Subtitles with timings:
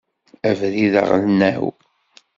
[0.49, 1.65] Abrid aɣelnaw.